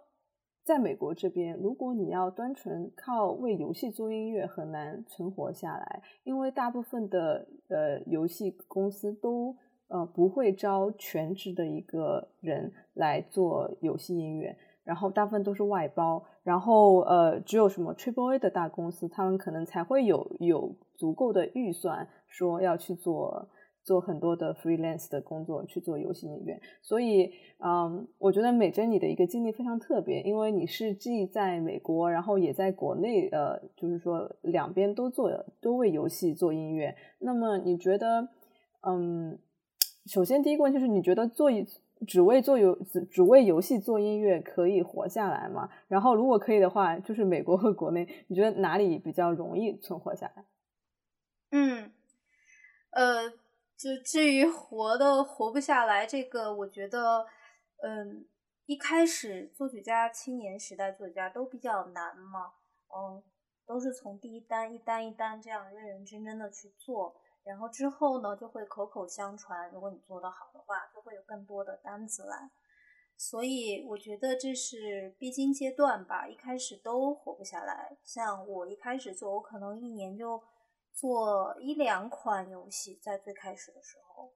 [0.66, 9.56] 在美国这边，如果你要单纯靠为游戏做音乐，很难存活下来，因为大部分的呃游戏公司都
[9.90, 14.58] 呃不会招全职的一个人来做游戏音乐。
[14.84, 23.48] 然后大部分都是外包，然后呃，只有什么 Triple A 的大公司，他们可能才会有有足够的预算，说要去做
[23.86, 26.60] 做很多的 freelance 的工作，去做游戏音乐。
[26.82, 36.96] 所以，嗯，我觉得美珍你的一个经历非常特别，因为你是既在美国，然后也在国内，呃，就是说两边都做，都为游戏做音乐。
[37.20, 38.28] 那么你觉得，
[38.82, 39.38] 嗯，
[40.08, 41.66] 首先第一个问题就是，你觉得做一
[42.08, 45.70] 只为做游只只为游戏做音乐可以活下来吗？
[45.88, 50.44] 然后如果可以的话，就是美国和国内，你觉得哪里比较容易存活下来？
[51.52, 51.92] 嗯，
[52.90, 53.32] 呃，
[53.78, 57.26] 就至于活的活不下来，这个我觉得，
[57.84, 58.26] 嗯，
[58.66, 62.54] 一开始作曲家青年时代作曲家都比较难嘛，
[62.96, 63.22] 嗯，
[63.66, 67.16] 都是从第一单一单一单这样认认真真的去做。
[67.44, 69.70] 然后之后呢，就会口口相传。
[69.72, 72.50] 如果你做得好的话，就会有更多的单子来。
[73.18, 76.28] 所以我觉得这是必经阶段吧。
[76.28, 77.96] 一开始都活不下来。
[78.04, 80.42] 像我一开始做，我可能一年就
[80.96, 84.34] 做一两款游戏，在最开始的时候。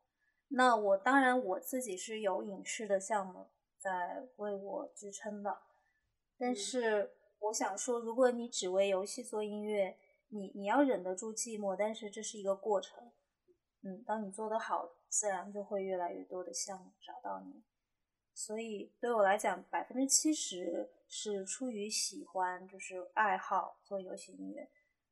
[0.50, 3.48] 那我当然我自己是有影视的项目
[3.78, 5.58] 在为我支撑的。
[6.38, 9.98] 但是我想说，如果你只为游戏做音乐，
[10.28, 13.12] 你你要忍得住寂寞，但是这是一个过程。
[13.82, 17.64] 嗯，当你做得好，自然就会越来越多的项目找到你。
[18.34, 24.70] 所以对我来讲，百分之七十是出于喜欢，就是爱好做游戏音乐。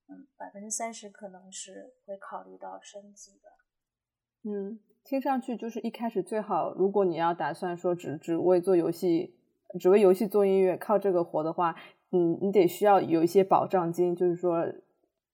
[0.09, 4.49] 嗯，百分之三十可能是会考虑到升级的。
[4.49, 9.35] 嗯，听上去就是一开始最好，如果你要打算说只只为做游戏，
[9.79, 11.75] 只为游戏做音乐，靠这个活的话，
[12.11, 14.65] 嗯，你得需要有一些保障金，就是说。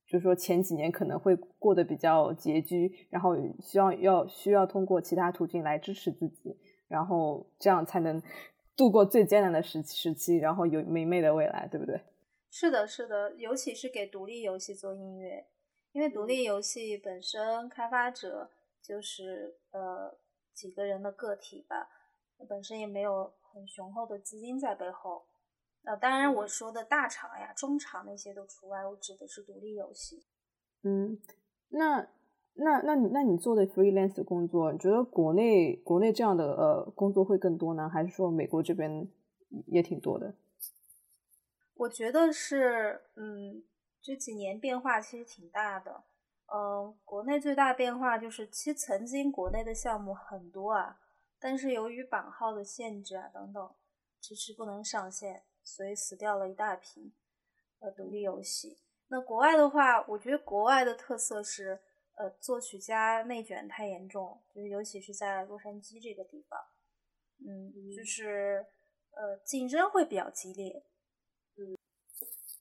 [0.05, 6.55] 就是说前几年可能会过得比较拮据，然后需要要需要通过其他途径来支持自己，
[6.89, 8.21] 然后这样才能
[8.75, 11.99] 度过最艰难的时时期，然后有明媚的未来，对不对？
[12.55, 15.47] 是的，是的，尤其是给独立游戏做音乐，
[15.91, 20.15] 因为独立游戏本身开发者就是呃
[20.53, 21.89] 几个人的个体吧，
[22.47, 25.25] 本身也没有很雄厚的资金在背后。
[25.83, 30.23] 呃，当然我说的大厂呀、中厂那些都除外，我指的是独立游戏。
[30.83, 31.19] 嗯，
[31.69, 32.07] 那
[32.53, 39.09] 那那你那你做的 freelance 的工作，你觉得国内国内这样的呃工作会更多呢，还是说美国这边
[39.65, 40.35] 也挺多的？
[41.75, 43.63] 我觉得是，嗯，
[44.01, 46.03] 这几年变化其实挺大的。
[46.53, 50.99] 嗯，国内最大变化就是，其实曾经国内的项目很多啊，
[51.39, 53.75] 但是由于版号的限制啊等等，
[54.21, 55.43] 迟迟不能上线。
[55.65, 57.13] 所以死掉了一大批
[57.79, 58.79] 呃独立游戏。
[59.07, 61.79] 那国外的话，我觉得国外的特色是
[62.15, 66.59] 呃作曲家内卷太严重，就是尤其是在洛杉矶这个地方，
[67.47, 68.65] 嗯，就是
[69.11, 70.83] 呃竞争会比较激烈。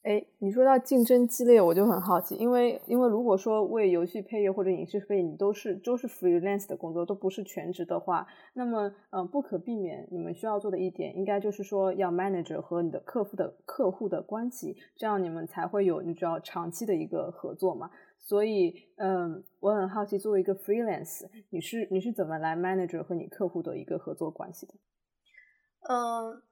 [0.02, 17.88] 哎，你说到竞争激烈，我就很好奇，因为因为如果说为游戏配乐或者影视配，你都是都是 freelance 的工作，都不是全职的话，那么嗯，不可避免你们需要做的一点，应该就是说要 manager 和你的客户的客户的关系，这样你们才会有你知道长期的一个合作嘛。
[18.18, 24.74] 所以嗯，我很好奇，作为一个 freelance，你是你是怎么来 manager 和你客户的一个合作关系的？
[25.88, 26.42] 嗯，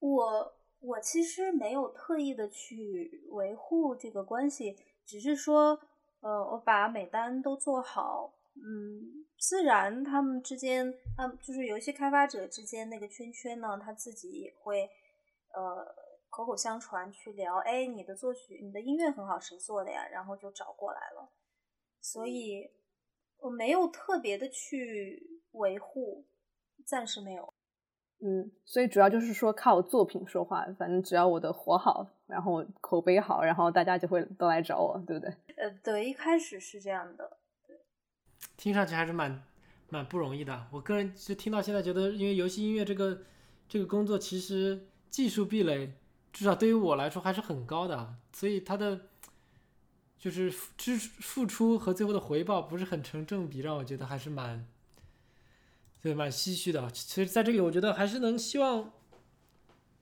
[0.00, 0.59] 我。
[0.80, 5.78] 我其实没有特意的去维护这个关系，只是说，
[6.20, 14.88] 呃，我把每单都做好，嗯，自然他们之间，他们，就是游戏开发者之间那个圈圈呢，他自己也会，
[15.52, 15.94] 呃，
[16.30, 20.08] 口口相传去聊，哎，你的作曲，你的音乐很好，谁做的呀？
[20.08, 21.30] 然后就找过来了，
[22.00, 22.70] 所以
[23.38, 26.24] 我没有特别的去维护，
[26.86, 27.52] 暂时没有。
[28.22, 35.34] 嗯，所以主要就是说靠作品说话，反正只要我的活好，然后口碑好，然后大家就会都来找我，对不对？
[35.56, 37.38] 呃，对，一开始是这样的。
[37.66, 37.76] 对，
[38.58, 39.42] 听上去还是蛮
[39.88, 40.66] 蛮不容易的。
[40.70, 43.22] 我个人就听到现在觉得，因为游戏音乐这个
[43.66, 45.94] 这个工作其实技术壁垒，
[46.30, 49.00] 至少对于我来说还是很高的，所以它的
[50.18, 54.66] 就是支付出和最后的回报不是很成正比，让我觉得还是蛮。
[56.02, 56.90] 对，蛮唏嘘的。
[56.90, 58.90] 其实，在这里，我觉得还是能希望，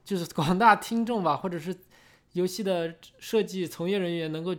[0.05, 1.77] 就是广大听众吧，或者是
[2.35, 4.55] 游戏的设计从业人员能够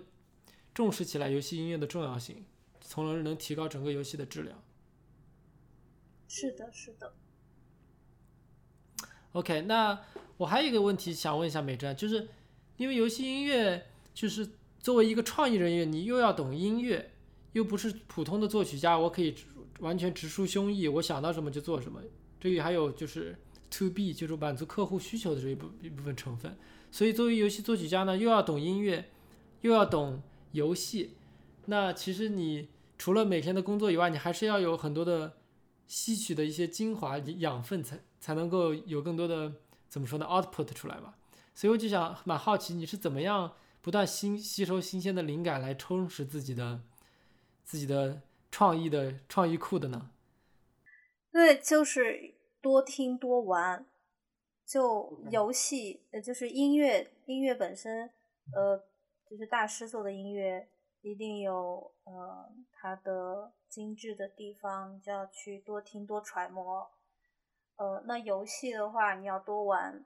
[0.74, 2.44] 重视起来游戏音乐的重要性，
[2.82, 4.62] 从而能提高整个游戏的质量。
[6.28, 7.14] 是的，是的。
[9.32, 9.98] OK，那
[10.36, 12.28] 我还有一个问题想问一下美珍，就是
[12.76, 14.50] 因为游戏音乐，就是
[14.82, 17.14] 作为一个创意人员，你又要懂音乐，
[17.54, 19.34] 又不是普通的作曲家，我可以。
[19.80, 22.02] 完全直抒胸臆，我想到什么就做什么。
[22.40, 23.38] 这里还有就是
[23.70, 26.58] to B，就是满足客户需求的这一部一部分成分。
[26.92, 29.10] 所以作为游戏作曲家呢，又要懂音乐，
[29.62, 30.22] 又要懂
[30.54, 31.16] 游戏。
[31.66, 35.38] 那其实你除了每天的工作以外，你还是要有很多的
[35.88, 39.54] 吸取的一些精华养分，才才能够有更多的
[39.88, 41.16] 怎么说呢 output 出来吧。
[41.54, 46.82] 所以我就想蛮好奇，你是怎么样不断新吸收新鲜的灵感来充实自己的
[47.64, 48.22] 自己的
[48.52, 50.12] 创意的创意库的呢？
[51.32, 53.86] 对，就是多听多玩。
[54.66, 58.08] 就游戏，呃，就是音乐，音乐本身，
[58.54, 58.78] 呃，
[59.28, 60.70] 就是大师做的音乐，
[61.02, 66.88] 一定有呃它的精致的地方，就要去多听多揣摩。
[67.78, 70.06] 呃，那游戏的话，你要多玩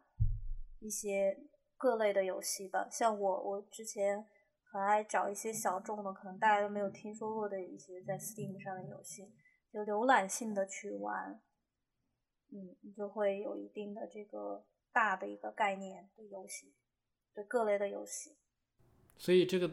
[0.80, 1.38] 一些
[1.76, 2.88] 各类的游戏吧。
[2.90, 4.26] 像我，我之前
[4.74, 9.32] 很爱找一些小众的，可能大家都没有听说过的一些在 Steam 上的游戏，
[9.72, 11.40] 就浏览性的去玩。
[12.50, 16.74] 嗯，你就会有一定的这个大的一个概念的游戏，
[17.36, 18.36] 对各类的游戏。
[19.16, 19.70] 所以这个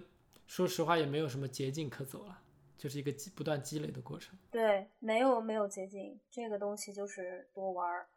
[0.47, 2.43] 说实话也没有什么捷径可走了，
[2.77, 4.39] 就是一个积不断积累的过程。
[4.51, 8.11] 对，没有没有捷径，这个东西就是多玩儿。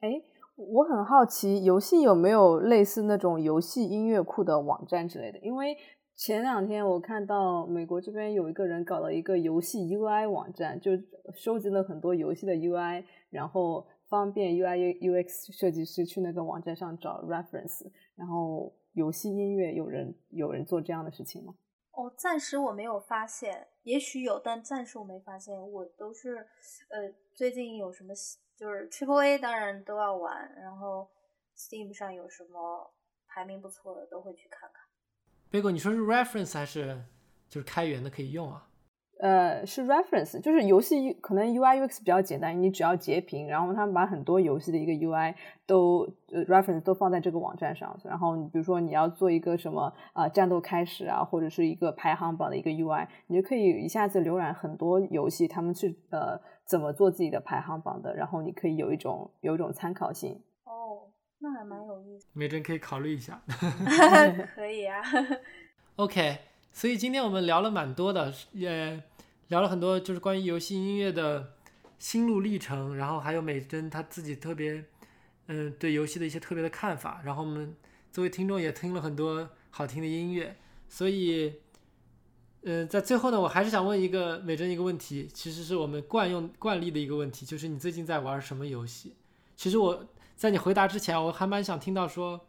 [0.00, 0.20] 哎，
[0.68, 5.38] 我很好奇，游戏有没有类似那种游戏音乐库的网站之类的？
[5.38, 5.76] 因为
[6.14, 10.92] 前两天我看到美国这边有一个人搞了一个游戏 UI 网站，就
[11.34, 17.90] 收集了很多游戏的 UI，然后方便 UI UX 设计师去那个网站上找 reference。
[18.14, 21.54] 然后游戏音乐有人有人做这样的事情吗？
[21.92, 25.54] 哦，暂时我没有发现，也许有，但暂时我没发现。
[25.54, 26.36] 我都是
[26.90, 28.12] 呃，最近有什么
[28.60, 31.10] 就是 Triple A 当然都要玩，然后
[31.56, 32.92] Steam 上有什么
[33.26, 34.82] 排名不错的都会去看看。
[35.48, 37.02] 贝哥，你说是 reference 还是
[37.48, 38.69] 就是开源的可以用啊？
[39.20, 45.34] 呃，是 reference，就是游戏可能 UI UX 比较简单，你只要截屏，然后他们把很多游戏的一个 UI
[45.66, 60.40] 都呃 reference 都放在这个网站上，然后你比如说你要做一个什么啊战斗开始啊，或者是一个排行榜的一个 UI，你就可以一下子浏览很多游戏，他们是呃怎么做自己的排行榜的，然后你可以有一种有一种参考性。
[60.64, 61.08] 哦
[61.42, 63.42] 那还蛮有意思，美珍可以考虑一下。
[64.54, 65.00] 可以啊。
[65.96, 66.36] OK，
[66.70, 69.02] 所以今天我们聊了蛮多的，也
[69.50, 71.52] 聊了很多，就是关于游戏音乐的
[71.98, 74.84] 心路历程，然后还有美珍她自己特别，
[75.46, 77.20] 嗯，对游戏的一些特别的看法。
[77.24, 77.76] 然后我们
[78.10, 80.56] 作为听众也听了很多好听的音乐，
[80.88, 81.54] 所以，
[82.62, 89.14] 嗯，在最后呢，我还是想问一个美珍一个问题，其实是我们惯用惯例的一个问题，就是你最近在玩什么游戏？
[89.54, 90.06] 其实我。
[90.40, 92.46] 在你回答之前，我还蛮想听到说，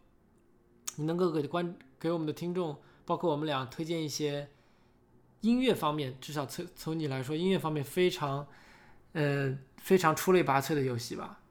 [0.95, 4.47] 你能够给观给我们的听众，包括我们俩推荐一些
[5.41, 8.47] 音乐方面，至少从从你来说，音乐方面非常，
[9.13, 11.41] 呃，非常出类拔萃的游戏吧。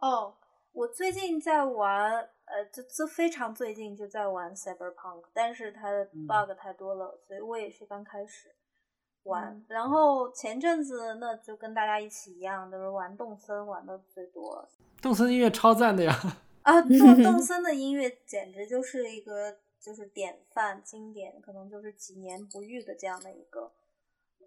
[0.00, 0.34] 哦，
[0.72, 2.12] 我最近在玩，
[2.44, 8.54] 呃，就就非常最近就在玩 Cyberpunk，但是它的 bug 太多了，所以我也是刚开始
[9.24, 9.64] 玩。
[9.68, 14.68] 然后前阵子那就跟大家一起一样，都是玩动森玩的最多。
[15.00, 16.14] 动森音乐超赞的呀！
[16.62, 23.72] 啊，动动森的音乐简直就是一个就是典范经典，可能就是几年不遇的这样的一个，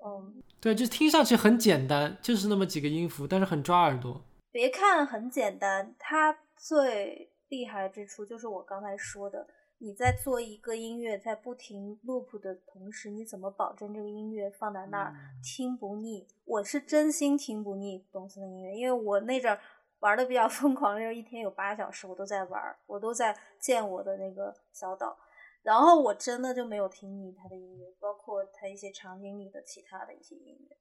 [0.06, 4.24] 嗯，对，就听上去很简单，就是那么几个音符，但是很抓耳朵。
[4.52, 9.48] 别看很简单，它最厉害之处就是我刚才说的，
[9.80, 16.28] 你在做一个音乐在不停 loop 的同时，你怎么保证这个音乐放在那儿听不腻？
[16.46, 19.60] 我是真心听不腻董森的音乐，因为我那阵儿。
[20.04, 25.18] 玩的比较 疯狂，就是一天有八小时，我都在玩，我都在建我的那个小岛，
[25.64, 30.78] 然后我真的就没有听腻他的音乐，包括他一些场景里的其他的一些音乐。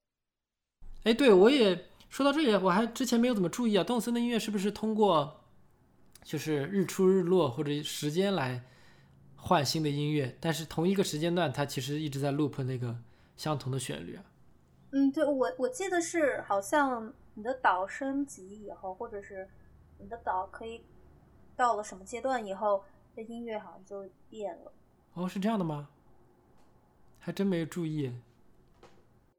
[1.05, 5.45] 哎，对我也说到这里，我还之前没有怎么注意啊，动森的音乐是不是通过
[6.21, 8.61] 就是日出日落或者时间来
[9.37, 10.37] 换新的音乐？
[10.41, 12.93] 但是同一个时间段，它其实一直在 loop 那个
[13.37, 14.25] 相同的旋律啊。
[14.91, 17.13] 嗯，对我我记得是好像。
[17.35, 19.49] 你的岛升级以后，或者是
[19.99, 20.85] 你的岛可以
[21.55, 22.83] 到了什么阶段以后，
[23.15, 24.71] 这音乐好像就变了。
[25.13, 25.89] 哦，是这样的吗？
[27.19, 28.13] 还真没注意。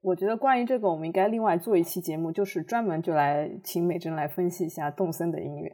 [0.00, 5.72] 我觉得关于这个，我们应该另外做一期节目，就是专门就来请美珍来分析一下动森的音乐。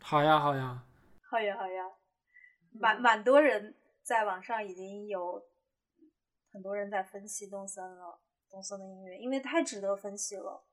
[0.00, 0.84] 好呀，好呀，
[1.30, 1.84] 好呀，好呀。
[2.72, 5.42] 蛮蛮多人在网上已经有
[6.52, 8.18] 很多人在分析动森了，
[8.50, 10.64] 动森的音乐，因为太值得分析了。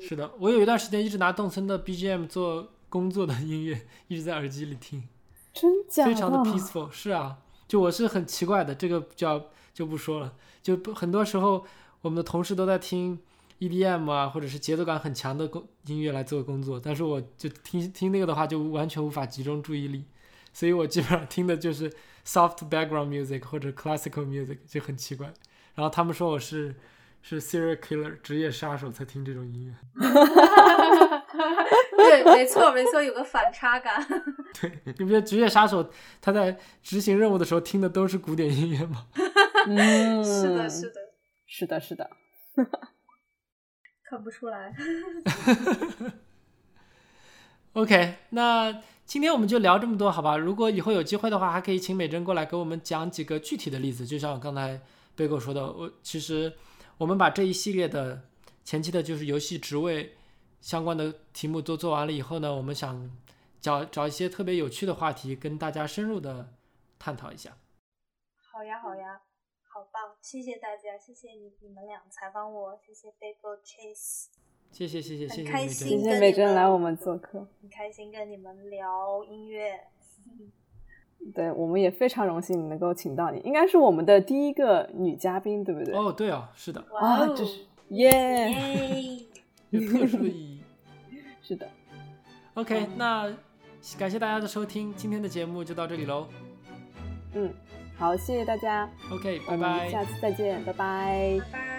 [0.00, 5.08] 是的，我有一段时间一直拿动森的 BGM 做工作的音乐，一直在耳机里听，
[5.52, 6.90] 真假非常的 peaceful。
[6.90, 10.34] 是啊，就我是很奇怪的，这个就要就不说了。
[10.62, 11.64] 就很多时候，
[12.02, 13.18] 我们的同事都在听
[13.58, 20.04] EDM 啊，或者是节奏感很强的工音乐来做工作，但是我就听听那个的话，就完全无法集中注意力，
[20.52, 21.90] 所以我基本上听的就是
[22.24, 25.32] soft background music 或者 classical music，就很奇怪。
[25.74, 26.74] 然后他们说我是
[27.22, 29.74] 是 serial killer 职业杀手才听这种音乐。
[31.96, 34.06] 对，没错没错，有个反差感。
[34.60, 35.90] 对，你不觉得职业杀手
[36.20, 39.06] 他在执行任务的时候听的都是古典音乐吗？
[39.66, 40.94] 嗯， 是的，是的，
[41.46, 42.10] 是的，是的。
[44.04, 44.74] 看不出来。
[47.74, 50.36] OK，那今天我们就聊这么多，好吧？
[50.36, 54.06] 如果以后有机会的话，还可以请美珍过来给我们讲几个具体的例子。
[54.06, 54.80] 就像我刚才
[55.14, 56.52] 贝狗说的，我其实
[56.98, 58.22] 我们把这一系列的
[58.64, 60.16] 前期的就是游戏职位
[60.60, 63.10] 相关的题目都做完了以后呢，我们想
[63.60, 66.52] 找找一些特别有趣的话题，跟大家深入的
[66.98, 67.56] 探讨一下。
[68.52, 69.22] 好呀，好呀，
[69.62, 70.16] 好棒！
[70.20, 74.26] 谢谢大家，谢谢你你们俩采访我，谢谢 Bagel Chase，
[74.72, 79.86] 谢谢谢谢谢谢很开美珍谢心谢美珍来我们做客，很开心跟你们聊音乐。
[81.34, 85.94] 对我们也非常荣幸能够请到你，应该是我们的第一个女嘉宾，对不对？
[85.94, 89.18] 哦，对哦，是的，啊，哇哦这是耶，耶！
[89.70, 90.60] 有特殊的意义。
[91.42, 91.66] 是的
[92.54, 93.30] ，OK，那
[93.98, 96.26] 感谢大家的收听，今天的节目就到这里喽。
[97.34, 97.50] 嗯，
[97.96, 99.88] 好，谢谢大家，OK，拜拜。
[99.88, 101.77] 下次再见，拜拜拜拜。